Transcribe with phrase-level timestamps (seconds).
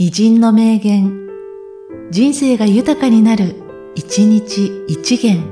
[0.00, 1.26] 偉人の名言、
[2.12, 3.56] 人生が豊かになる、
[3.96, 5.42] 一日一元。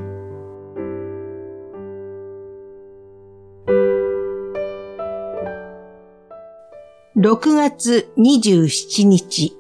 [7.17, 9.53] 6月27日、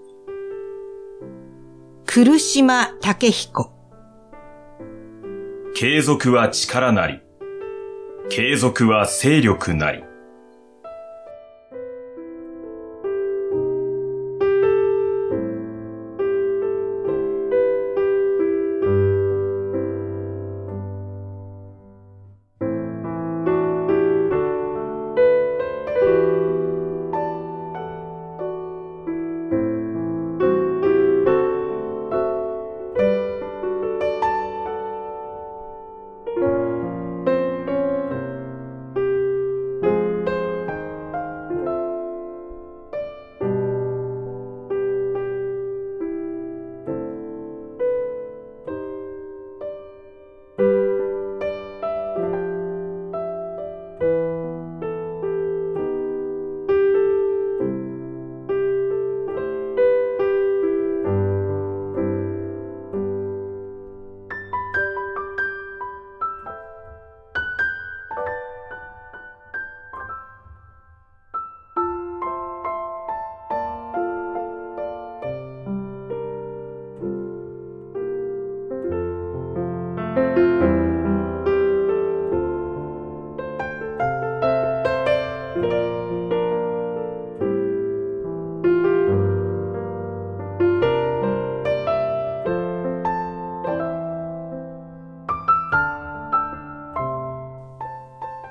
[2.06, 3.72] 苦島武彦。
[5.74, 7.20] 継続は力なり。
[8.30, 10.04] 継続は勢力なり。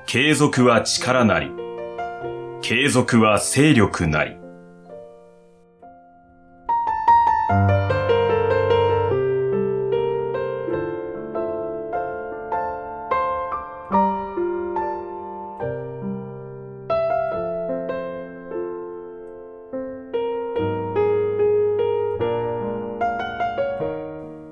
[0.08, 1.50] 継続は力なり。
[2.62, 4.36] 継続は勢力なり。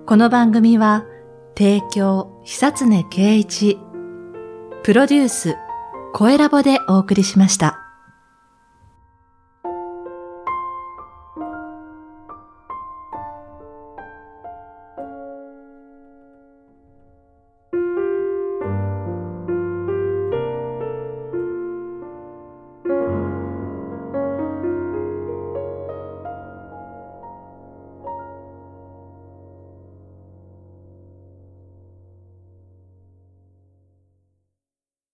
[0.04, 1.06] この番組は、
[1.56, 3.78] 提供、久常圭一、
[4.84, 5.56] プロデュース、
[6.12, 7.83] 声ラボでお送りしました。